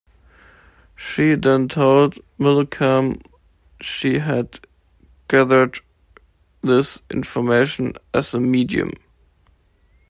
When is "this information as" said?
6.63-8.33